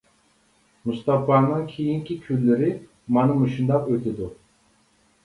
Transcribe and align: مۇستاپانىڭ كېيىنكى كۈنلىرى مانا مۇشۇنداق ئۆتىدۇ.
مۇستاپانىڭ 0.91 1.61
كېيىنكى 1.73 2.17
كۈنلىرى 2.23 2.71
مانا 3.19 3.37
مۇشۇنداق 3.43 3.87
ئۆتىدۇ. 3.93 4.31